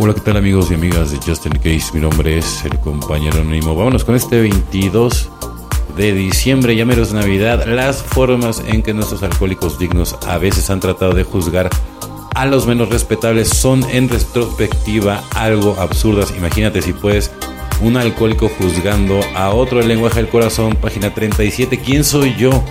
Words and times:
Hola, 0.00 0.14
¿qué 0.14 0.20
tal 0.20 0.36
amigos 0.36 0.70
y 0.70 0.74
amigas 0.74 1.10
de 1.10 1.16
Justin 1.16 1.54
Case? 1.54 1.90
Mi 1.92 1.98
nombre 1.98 2.38
es 2.38 2.64
el 2.64 2.78
compañero 2.78 3.40
anónimo. 3.40 3.74
Vámonos 3.74 4.04
con 4.04 4.14
este 4.14 4.40
22 4.40 5.28
de 5.96 6.12
diciembre, 6.12 6.76
ya 6.76 6.84
menos 6.84 7.12
Navidad, 7.12 7.66
las 7.66 8.00
formas 8.04 8.62
en 8.64 8.84
que 8.84 8.94
nuestros 8.94 9.24
alcohólicos 9.24 9.76
dignos 9.76 10.16
a 10.28 10.38
veces 10.38 10.70
han 10.70 10.78
tratado 10.78 11.14
de 11.14 11.24
juzgar 11.24 11.68
a 12.36 12.46
los 12.46 12.68
menos 12.68 12.90
respetables 12.90 13.48
son 13.48 13.82
en 13.90 14.08
retrospectiva 14.08 15.24
algo 15.34 15.74
absurdas. 15.80 16.32
Imagínate 16.36 16.80
si 16.80 16.92
puedes 16.92 17.32
un 17.80 17.96
alcohólico 17.96 18.48
juzgando 18.48 19.18
a 19.34 19.50
otro 19.50 19.80
el 19.80 19.88
lenguaje 19.88 20.22
del 20.22 20.28
corazón, 20.28 20.76
página 20.76 21.12
37. 21.12 21.76
¿Quién 21.76 22.04
soy 22.04 22.36
yo 22.36 22.62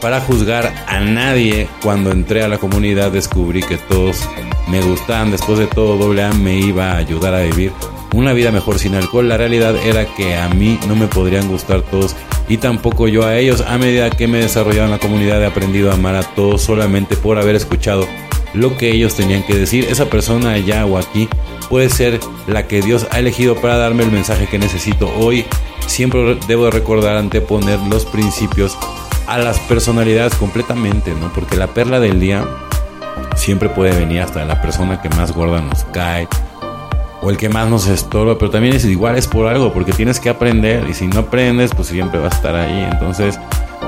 para 0.00 0.20
juzgar 0.20 0.74
a 0.88 0.98
nadie? 0.98 1.68
Cuando 1.84 2.10
entré 2.10 2.42
a 2.42 2.48
la 2.48 2.58
comunidad 2.58 3.12
descubrí 3.12 3.62
que 3.62 3.76
todos 3.76 4.28
me 4.70 4.80
gustaban. 4.82 5.30
Después 5.30 5.58
de 5.58 5.66
todo, 5.66 6.12
AA 6.12 6.32
me 6.34 6.58
iba 6.58 6.92
a 6.92 6.96
ayudar 6.96 7.34
a 7.34 7.42
vivir 7.42 7.72
una 8.14 8.32
vida 8.32 8.50
mejor 8.50 8.78
sin 8.78 8.94
alcohol. 8.94 9.28
La 9.28 9.36
realidad 9.36 9.74
era 9.76 10.06
que 10.14 10.36
a 10.36 10.48
mí 10.48 10.78
no 10.86 10.96
me 10.96 11.06
podrían 11.06 11.48
gustar 11.48 11.82
todos 11.82 12.14
y 12.48 12.56
tampoco 12.56 13.08
yo 13.08 13.26
a 13.26 13.36
ellos. 13.36 13.62
A 13.66 13.78
medida 13.78 14.10
que 14.10 14.28
me 14.28 14.38
he 14.38 14.42
desarrollado 14.42 14.86
en 14.86 14.92
la 14.92 14.98
comunidad 14.98 15.42
he 15.42 15.46
aprendido 15.46 15.90
a 15.90 15.94
amar 15.94 16.14
a 16.14 16.22
todos 16.22 16.62
solamente 16.62 17.16
por 17.16 17.38
haber 17.38 17.56
escuchado 17.56 18.06
lo 18.54 18.76
que 18.76 18.90
ellos 18.90 19.14
tenían 19.14 19.42
que 19.42 19.54
decir. 19.54 19.86
Esa 19.90 20.06
persona 20.06 20.52
allá 20.52 20.86
o 20.86 20.98
aquí 20.98 21.28
puede 21.68 21.90
ser 21.90 22.20
la 22.46 22.66
que 22.66 22.80
Dios 22.80 23.06
ha 23.10 23.18
elegido 23.18 23.56
para 23.56 23.76
darme 23.76 24.04
el 24.04 24.10
mensaje 24.10 24.46
que 24.46 24.58
necesito 24.58 25.10
hoy. 25.18 25.44
Siempre 25.86 26.38
debo 26.46 26.70
recordar 26.70 27.16
anteponer 27.16 27.78
los 27.80 28.04
principios 28.04 28.76
a 29.26 29.38
las 29.38 29.58
personalidades 29.60 30.34
completamente, 30.34 31.14
¿no? 31.14 31.32
Porque 31.32 31.56
la 31.56 31.66
perla 31.68 32.00
del 32.00 32.18
día 32.20 32.46
siempre 33.38 33.68
puede 33.68 33.96
venir 33.96 34.20
hasta 34.20 34.44
la 34.44 34.60
persona 34.60 35.00
que 35.00 35.08
más 35.10 35.32
gorda 35.32 35.60
nos 35.60 35.84
cae 35.84 36.28
o 37.20 37.30
el 37.30 37.36
que 37.36 37.48
más 37.48 37.68
nos 37.68 37.86
estorba, 37.86 38.38
pero 38.38 38.50
también 38.50 38.74
es 38.74 38.84
igual 38.84 39.16
es 39.16 39.26
por 39.26 39.48
algo, 39.48 39.72
porque 39.72 39.92
tienes 39.92 40.20
que 40.20 40.28
aprender 40.28 40.88
y 40.88 40.94
si 40.94 41.06
no 41.08 41.20
aprendes, 41.20 41.74
pues 41.74 41.88
siempre 41.88 42.20
va 42.20 42.26
a 42.26 42.30
estar 42.30 42.54
ahí. 42.54 42.86
Entonces, 42.92 43.38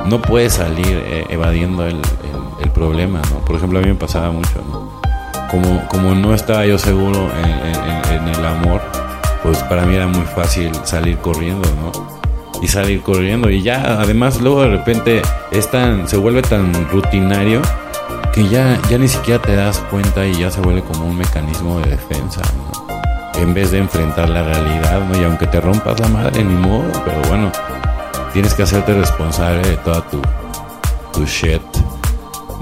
no 0.07 0.21
puedes 0.21 0.55
salir 0.55 1.03
eh, 1.07 1.27
evadiendo 1.29 1.87
el, 1.87 2.01
problema, 2.75 3.21
¿no? 3.31 3.45
Por 3.45 3.57
ejemplo, 3.57 3.79
a 3.79 3.83
mí 3.83 3.89
me 3.89 3.95
pasaba 3.95 4.31
mucho, 4.31 4.65
¿no? 4.71 4.91
Como, 5.51 5.87
como 5.89 6.15
no 6.15 6.33
estaba 6.33 6.65
yo 6.65 6.79
seguro 6.79 7.29
en, 7.45 8.29
el 8.29 8.47
amor, 8.47 8.81
pues 9.43 9.59
para 9.65 9.85
mí 9.85 9.97
era 9.97 10.07
muy 10.07 10.25
fácil 10.25 10.71
salir 10.85 11.19
corriendo, 11.19 11.69
¿no? 11.83 12.63
Y 12.63 12.69
salir 12.69 13.03
corriendo. 13.03 13.51
Y 13.51 13.61
ya, 13.61 14.01
además, 14.01 14.41
luego 14.41 14.63
de 14.63 14.69
repente 14.69 15.21
es 15.51 15.69
se 16.07 16.17
vuelve 16.17 16.41
tan 16.41 16.73
rutinario 16.91 17.61
que 18.33 18.49
ya, 18.49 18.81
ya 18.89 18.99
ni 18.99 19.09
siquiera 19.09 19.43
te 19.43 19.57
das 19.57 19.79
cuenta 19.91 20.27
y 20.27 20.39
ya 20.39 20.51
se 20.51 20.61
vuelve 20.61 20.83
como 20.83 21.07
un 21.07 21.17
mecanismo 21.17 21.81
de 21.81 21.91
defensa, 21.91 22.43
¿no? 22.57 23.41
En 23.41 23.55
vez 23.55 23.71
de 23.71 23.79
enfrentar 23.79 24.29
la 24.29 24.43
realidad, 24.43 25.01
¿no? 25.09 25.21
Y 25.21 25.25
aunque 25.25 25.47
te 25.47 25.61
rompas 25.61 25.99
la 25.99 26.09
madre, 26.09 26.45
ni 26.45 26.55
modo, 26.55 26.85
pero 27.05 27.21
bueno, 27.29 27.51
tienes 28.33 28.55
que 28.55 28.63
hacerte 28.63 28.95
responsable 28.95 29.69
de 29.69 29.77
toda 29.79 30.03
tu, 30.09 30.21
tu 31.13 31.25
shit, 31.27 31.63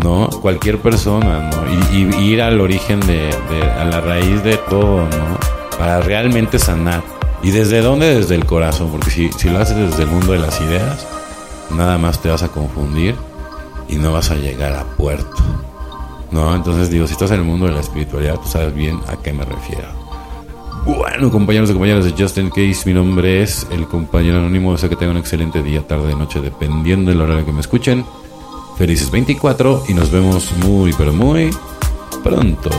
¿no? 0.02 0.30
Cualquier 0.40 0.78
persona, 0.78 1.50
¿no? 1.50 1.92
Y, 1.92 2.24
ir 2.24 2.40
al 2.40 2.60
origen 2.60 3.00
de, 3.00 3.30
a 3.78 3.84
la 3.84 4.00
raíz 4.00 4.42
de 4.42 4.56
todo, 4.56 5.02
¿no? 5.02 5.38
Para 5.78 6.00
realmente 6.00 6.58
sanar. 6.58 7.02
¿Y 7.42 7.50
desde 7.50 7.82
dónde? 7.82 8.14
Desde 8.14 8.34
el 8.34 8.46
corazón, 8.46 8.90
porque 8.90 9.10
si, 9.10 9.32
si 9.32 9.50
lo 9.50 9.58
haces 9.58 9.76
desde 9.76 10.04
el 10.04 10.08
mundo 10.08 10.32
de 10.32 10.38
las 10.38 10.60
ideas, 10.60 11.06
nada 11.70 11.98
más 11.98 12.20
te 12.20 12.30
vas 12.30 12.42
a 12.42 12.48
confundir 12.48 13.14
y 13.88 13.96
no 13.96 14.12
vas 14.12 14.30
a 14.30 14.36
llegar 14.36 14.72
a 14.72 14.84
puerto. 14.84 15.36
¿No? 16.30 16.54
Entonces 16.54 16.90
digo, 16.90 17.06
si 17.06 17.14
estás 17.14 17.30
en 17.30 17.40
el 17.40 17.44
mundo 17.44 17.66
de 17.66 17.72
la 17.72 17.80
espiritualidad, 17.80 18.36
tú 18.36 18.48
sabes 18.48 18.74
bien 18.74 19.00
a 19.08 19.16
qué 19.16 19.32
me 19.32 19.44
refiero. 19.44 19.88
Bueno, 20.84 21.30
compañeros 21.30 21.70
y 21.70 21.72
compañeras 21.72 22.04
de 22.04 22.12
Justin 22.12 22.50
Case, 22.50 22.82
mi 22.86 22.94
nombre 22.94 23.42
es 23.42 23.66
el 23.70 23.86
compañero 23.86 24.38
anónimo. 24.38 24.72
Deseo 24.72 24.88
que 24.88 24.96
tengan 24.96 25.16
un 25.16 25.20
excelente 25.20 25.62
día, 25.62 25.86
tarde, 25.86 26.14
noche, 26.14 26.40
dependiendo 26.40 27.10
del 27.10 27.20
horario 27.20 27.44
que 27.44 27.52
me 27.52 27.60
escuchen. 27.60 28.04
Felices 28.76 29.10
24 29.10 29.84
y 29.88 29.94
nos 29.94 30.10
vemos 30.10 30.52
muy, 30.64 30.92
pero 30.92 31.12
muy 31.12 31.50
pronto. 32.22 32.70